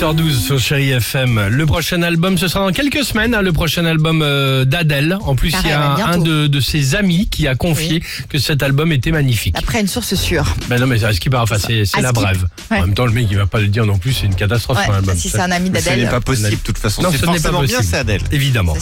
8h12 0.00 0.38
sur 0.44 0.58
Chéri 0.58 0.90
FM. 0.90 1.48
Le 1.48 1.64
prochain 1.64 2.02
album, 2.02 2.36
ce 2.36 2.48
sera 2.48 2.66
dans 2.66 2.72
quelques 2.72 3.02
semaines, 3.02 3.34
hein, 3.34 3.40
le 3.40 3.52
prochain 3.52 3.86
album 3.86 4.20
euh, 4.22 4.66
d'Adèle. 4.66 5.16
En 5.22 5.34
plus, 5.36 5.54
il 5.64 5.68
y 5.70 5.72
a 5.72 6.06
un, 6.06 6.18
de, 6.18 6.48
de 6.48 6.60
ses 6.60 6.94
amis 6.94 7.28
qui 7.30 7.48
a 7.48 7.54
confié 7.54 8.02
que 8.28 8.36
cet 8.38 8.62
album 8.62 8.92
était 8.92 9.10
magnifique. 9.10 9.54
Après 9.58 9.80
une 9.80 9.86
source 9.86 10.14
sûre. 10.14 10.54
Ben 10.68 10.78
non, 10.78 10.86
mais 10.86 10.98
c'est 10.98 11.06
à 11.06 11.12
ce 11.14 11.20
qui 11.20 11.30
paraît, 11.30 11.44
enfin, 11.44 11.56
c'est 11.58 11.84
la 12.02 12.12
brève. 12.12 12.44
Ouais. 12.70 12.78
En 12.78 12.80
même 12.82 12.94
temps, 12.94 13.06
le 13.06 13.12
mec, 13.12 13.26
il 13.30 13.38
va 13.38 13.46
pas 13.46 13.60
le 13.60 13.68
dire 13.68 13.86
non 13.86 13.96
plus, 13.96 14.12
c'est 14.12 14.26
une 14.26 14.34
catastrophe 14.34 14.78
Ouais, 14.78 14.84
son 14.86 14.92
album. 14.92 15.16
si 15.16 15.30
c'est 15.30 15.40
un 15.40 15.50
ami 15.50 15.70
Mais 15.70 15.80
Ce 15.80 15.88
n'est 15.88 15.96
d'Adèle. 15.96 16.10
pas 16.10 16.20
possible, 16.20 16.50
de 16.50 16.56
toute 16.56 16.78
façon. 16.78 17.00
Non, 17.00 17.08
ce 17.08 17.14
n'est 17.14 17.20
pas 17.20 17.26
forcément 17.28 17.62
bien, 17.62 17.76
possible. 17.76 17.84
c'est 17.90 17.96
Adèle. 17.98 18.20
Évidemment. 18.32 18.74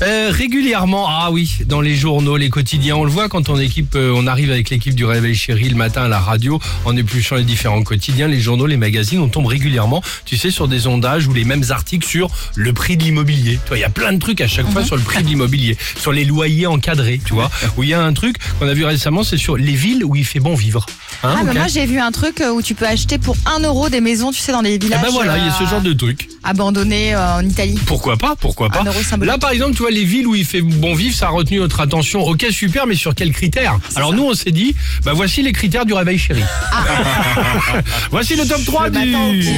Euh, 0.00 0.30
régulièrement, 0.32 1.06
ah 1.08 1.28
oui, 1.30 1.58
dans 1.66 1.82
les 1.82 1.94
journaux, 1.96 2.38
les 2.38 2.48
quotidiens, 2.48 2.96
on 2.96 3.04
le 3.04 3.10
voit 3.10 3.28
quand 3.28 3.50
on 3.50 3.58
équipe, 3.58 3.94
euh, 3.94 4.14
on 4.16 4.26
arrive 4.26 4.50
avec 4.50 4.70
l'équipe 4.70 4.94
du 4.94 5.04
Réveil 5.04 5.34
Chéri 5.34 5.68
le 5.68 5.76
matin 5.76 6.04
à 6.04 6.08
la 6.08 6.18
radio, 6.20 6.58
en 6.86 6.96
épluchant 6.96 7.36
les 7.36 7.44
différents 7.44 7.82
quotidiens, 7.82 8.26
les 8.26 8.40
journaux, 8.40 8.66
les 8.66 8.78
magazines, 8.78 9.18
on 9.20 9.28
tombe 9.28 9.46
régulièrement, 9.46 10.02
tu 10.24 10.38
sais, 10.38 10.50
sur 10.50 10.61
des 10.68 10.80
sondages 10.80 11.26
ou 11.26 11.32
les 11.34 11.44
mêmes 11.44 11.64
articles 11.70 12.06
sur 12.06 12.28
le 12.54 12.72
prix 12.72 12.96
de 12.96 13.02
l'immobilier. 13.04 13.58
Tu 13.64 13.68
vois, 13.68 13.78
il 13.78 13.80
y 13.80 13.84
a 13.84 13.88
plein 13.90 14.12
de 14.12 14.18
trucs 14.18 14.40
à 14.40 14.46
chaque 14.48 14.66
Mhm. 14.66 14.72
fois 14.72 14.84
sur 14.84 14.96
le 14.96 15.02
prix 15.02 15.22
de 15.22 15.28
l'immobilier, 15.28 15.76
sur 15.98 16.12
les 16.12 16.24
loyers 16.24 16.66
encadrés, 16.66 17.20
tu 17.24 17.34
vois. 17.34 17.50
Où 17.76 17.82
il 17.82 17.88
y 17.90 17.94
a 17.94 18.02
un 18.02 18.12
truc 18.12 18.36
qu'on 18.58 18.68
a 18.68 18.74
vu 18.74 18.84
récemment, 18.84 19.22
c'est 19.24 19.36
sur 19.38 19.56
les 19.56 19.74
villes 19.74 20.04
où 20.04 20.16
il 20.16 20.24
fait 20.24 20.40
bon 20.40 20.54
vivre. 20.54 20.86
Hein, 21.24 21.36
Ah, 21.38 21.42
ok 21.44 21.54
moi 21.54 21.66
j'ai 21.68 21.86
vu 21.86 21.98
un 22.00 22.10
truc 22.10 22.40
euh, 22.40 22.50
où 22.52 22.62
tu 22.62 22.74
peux 22.74 22.86
acheter 22.86 23.18
pour 23.18 23.36
1 23.46 23.60
euro 23.60 23.88
des 23.88 24.00
maisons, 24.00 24.32
tu 24.32 24.40
sais, 24.40 24.50
dans 24.52 24.62
des 24.62 24.74
Eh 24.74 24.78
villages 24.78 25.02
ben 25.02 25.10
voilà, 25.10 25.38
il 25.38 25.44
y 25.44 25.48
a 25.48 25.52
ce 25.52 25.62
euh, 25.62 25.66
genre 25.66 25.80
de 25.80 25.92
truc. 25.92 26.28
abandonnés 26.42 27.14
euh, 27.14 27.36
en 27.36 27.44
Italie. 27.46 27.78
Pourquoi 27.86 28.16
pas 28.16 28.34
Pourquoi 28.40 28.68
pas. 28.70 28.82
Là, 29.20 29.38
par 29.38 29.50
exemple, 29.50 29.72
tu 29.74 29.82
vois, 29.82 29.90
les 29.90 30.04
villes 30.04 30.26
où 30.26 30.34
il 30.34 30.44
fait 30.44 30.62
bon 30.62 30.94
vivre, 30.94 31.14
ça 31.14 31.26
a 31.26 31.30
retenu 31.30 31.58
notre 31.58 31.80
attention. 31.80 32.22
Ok, 32.22 32.44
super, 32.50 32.86
mais 32.86 32.94
sur 32.96 33.14
quels 33.14 33.32
critères 33.32 33.78
Alors 33.94 34.12
nous, 34.12 34.24
on 34.24 34.34
s'est 34.34 34.50
dit, 34.50 34.74
bah 35.04 35.12
voici 35.14 35.42
les 35.42 35.52
critères 35.52 35.86
du 35.86 35.92
réveil 35.92 36.18
chéri. 36.18 36.42
voici 38.10 38.34
le 38.36 38.46
top 38.46 38.64
3 38.64 38.88
Le 38.88 38.92
du... 38.92 39.52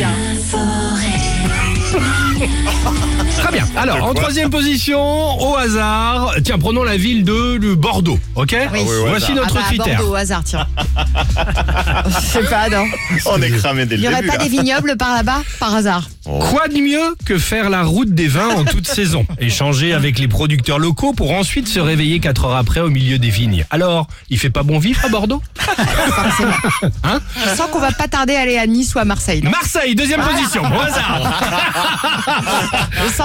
Très 3.39 3.53
bien. 3.53 3.67
Alors, 3.77 4.05
en 4.05 4.15
troisième 4.15 4.49
position, 4.51 5.01
au 5.41 5.57
hasard, 5.57 6.35
tiens, 6.45 6.59
prenons 6.59 6.83
la 6.85 6.97
ville 6.97 7.25
de, 7.25 7.59
de 7.59 7.75
Bordeaux, 7.75 8.19
ok 8.37 8.57
Oui. 8.73 8.81
Ah 8.83 9.09
Voici 9.09 9.27
Ah 9.31 9.35
notre 9.35 9.55
bah, 9.55 9.61
à 9.61 9.65
critère. 9.69 9.97
Bordeaux 9.99 10.13
au 10.13 10.15
hasard, 10.15 10.43
tiens. 10.45 10.67
Je 12.07 12.21
sais 12.21 12.43
pas, 12.45 12.69
non. 12.69 12.85
On 13.27 13.43
est 13.43 13.51
cramé 13.51 13.87
dès 13.87 13.97
Il 13.97 14.01
le 14.03 14.05
y 14.05 14.09
aurait 14.09 14.17
début. 14.23 14.29
pas 14.29 14.37
là. 14.39 14.45
des 14.45 14.49
vignobles 14.51 14.97
par 14.97 15.15
là-bas, 15.15 15.43
par 15.61 15.75
hasard. 15.75 16.09
Quoi 16.25 16.69
de 16.69 16.79
mieux 16.79 17.15
que 17.27 17.37
faire 17.39 17.69
la 17.71 17.83
route 17.83 18.11
des 18.15 18.29
vins 18.29 18.49
en 18.49 18.65
toute 18.65 18.87
saison 18.87 19.27
Échanger 19.41 19.93
avec 19.93 20.19
les 20.19 20.29
producteurs 20.29 20.79
locaux 20.79 21.13
pour 21.13 21.33
ensuite 21.33 21.69
se 21.69 21.81
réveiller 21.81 22.21
4 22.21 22.47
heures 22.47 22.57
après 22.57 22.81
au 22.81 22.89
milieu 22.89 23.19
des 23.19 23.31
vignes. 23.31 23.67
Alors, 23.71 24.07
il 24.31 24.39
fait 24.39 24.49
pas 24.51 24.63
bon 24.63 24.79
vivre 24.79 25.05
à 25.05 25.09
Bordeaux 25.09 25.43
Forcément. 25.59 26.55
Hein 27.03 27.21
Je 27.45 27.55
sens 27.57 27.69
qu'on 27.71 27.81
va 27.81 27.93
pas 27.93 28.09
tarder 28.09 28.37
à 28.37 28.41
aller 28.41 28.59
à 28.59 28.67
Nice 28.67 28.95
ou 28.95 28.99
à 29.01 29.05
Marseille. 29.05 29.43
non 29.43 29.51
Marseille, 29.51 29.95
deuxième 29.95 30.23
position, 30.23 30.63
au 30.63 30.81
hasard 30.81 31.84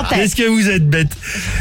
Qu'est-ce 0.10 0.36
que 0.36 0.48
vous 0.48 0.70
êtes 0.70 0.88
bête 0.90 1.16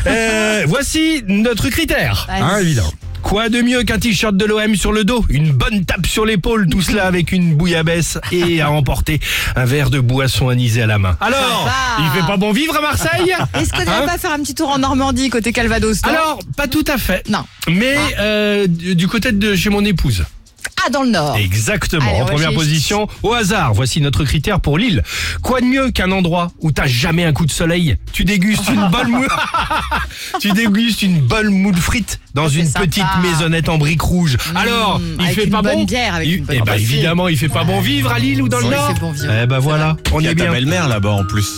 Euh, 0.06 0.64
Voici 0.66 1.22
notre 1.26 1.68
critère, 1.68 2.26
hein, 2.30 2.58
évidemment. 2.60 2.92
Quoi 3.22 3.48
de 3.48 3.60
mieux 3.62 3.82
qu'un 3.82 3.98
t-shirt 3.98 4.36
de 4.36 4.44
l'OM 4.44 4.76
sur 4.76 4.92
le 4.92 5.02
dos? 5.04 5.24
Une 5.28 5.50
bonne 5.50 5.84
tape 5.84 6.06
sur 6.06 6.24
l'épaule, 6.24 6.68
tout 6.68 6.80
cela 6.82 7.06
avec 7.08 7.32
une 7.32 7.56
bouillabaisse 7.56 8.16
et 8.30 8.60
à 8.62 8.70
emporter 8.70 9.20
un 9.56 9.64
verre 9.64 9.90
de 9.90 9.98
boisson 9.98 10.48
anisée 10.48 10.82
à 10.82 10.86
la 10.86 10.98
main. 10.98 11.16
Alors, 11.20 11.64
va. 11.64 12.04
il 12.04 12.20
fait 12.20 12.26
pas 12.26 12.36
bon 12.36 12.52
vivre 12.52 12.76
à 12.76 12.80
Marseille? 12.80 13.34
Est-ce 13.54 13.70
qu'on 13.72 13.80
n'irait 13.80 14.02
Hein? 14.04 14.06
pas 14.06 14.18
faire 14.18 14.32
un 14.32 14.38
petit 14.38 14.54
tour 14.54 14.70
en 14.70 14.78
Normandie, 14.78 15.30
côté 15.30 15.52
Calvados 15.52 15.98
Alors, 16.04 16.38
pas 16.56 16.68
tout 16.68 16.84
à 16.86 16.96
fait. 16.96 17.28
Non. 17.28 17.44
Mais 17.68 17.96
euh, 18.20 18.66
du 18.68 18.94
du 18.94 19.08
côté 19.08 19.32
de 19.32 19.54
chez 19.56 19.68
mon 19.70 19.84
épouse. 19.84 20.24
Ah, 20.86 20.90
dans 20.90 21.02
le 21.02 21.10
Nord. 21.10 21.36
Exactement. 21.36 22.08
Allez, 22.08 22.22
en 22.22 22.26
première 22.26 22.52
position, 22.52 23.08
au 23.22 23.32
hasard. 23.34 23.74
Voici 23.74 24.00
notre 24.00 24.24
critère 24.24 24.60
pour 24.60 24.78
Lille. 24.78 25.02
Quoi 25.42 25.60
de 25.60 25.66
mieux 25.66 25.90
qu'un 25.90 26.10
endroit 26.12 26.50
où 26.60 26.72
t'as 26.72 26.86
jamais 26.86 27.24
un 27.24 27.32
coup 27.32 27.46
de 27.46 27.50
soleil? 27.50 27.96
Tu 28.12 28.24
dégustes 28.24 28.68
une 28.68 28.88
bonne 28.88 29.08
moule. 29.10 29.28
tu 30.40 30.50
dégustes 30.52 31.02
une 31.02 31.20
bonne 31.20 31.48
moule 31.48 31.76
frite 31.76 32.20
dans 32.34 32.48
une 32.48 32.66
sympa. 32.66 32.80
petite 32.86 33.04
maisonnette 33.22 33.68
en 33.68 33.78
briques 33.78 34.02
rouges. 34.02 34.36
Alors, 34.54 35.00
il 35.18 35.24
avec 35.24 35.34
fait 35.34 35.44
une 35.44 35.50
pas 35.50 35.62
bonne 35.62 35.74
bon? 35.78 35.84
bière, 35.84 36.14
avec 36.14 36.28
Il- 36.28 36.34
une 36.38 36.44
bonne 36.44 36.56
Eh 36.60 36.62
ben 36.62 36.74
évidemment, 36.74 37.28
il 37.28 37.36
fait 37.36 37.48
pas 37.48 37.64
bon 37.64 37.80
vivre 37.80 38.12
à 38.12 38.18
Lille 38.18 38.40
ou 38.42 38.48
dans 38.48 38.58
le 38.58 38.64
Oui, 38.66 38.70
Nord. 38.70 38.94
bon 39.00 39.12
vivre. 39.12 39.32
Eh 39.42 39.46
ben 39.46 39.58
voilà, 39.58 39.96
on 40.12 40.20
Il 40.20 40.24
y 40.24 40.26
est 40.26 40.30
a 40.30 40.34
ta 40.34 40.44
bien. 40.44 40.52
belle-mère 40.52 40.88
là-bas 40.88 41.10
en 41.10 41.24
plus. 41.24 41.48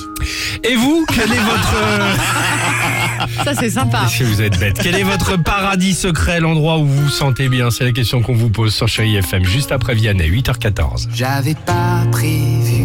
Et 0.69 0.75
vous, 0.77 1.05
quel 1.15 1.31
est 1.33 1.41
votre 1.41 1.75
euh, 1.77 2.13
Ça, 3.45 3.55
c'est 3.55 3.71
sympa. 3.71 4.07
Si 4.09 4.23
vous 4.23 4.41
êtes 4.43 4.59
bête. 4.59 4.79
Quel 4.83 4.95
est 4.95 5.03
votre 5.03 5.37
paradis 5.37 5.95
secret, 5.95 6.41
l'endroit 6.41 6.79
où 6.79 6.87
vous 6.87 7.03
vous 7.05 7.11
sentez 7.11 7.49
bien? 7.49 7.71
C'est 7.71 7.85
la 7.85 7.93
question 7.93 8.23
qu'on 8.23 8.35
vous 8.35 8.49
pose 8.51 8.75
sur 8.75 8.89
Chéri 9.11 9.17
FM, 9.17 9.45
juste 9.45 9.73
après 9.73 9.95
Vianney, 9.95 10.29
8h14. 10.31 11.09
J'avais 11.13 11.57
pas 11.57 12.05
prévu. 12.13 12.85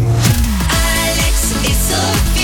Alex 1.04 1.54
et 1.64 1.68
Sophie. 1.68 2.35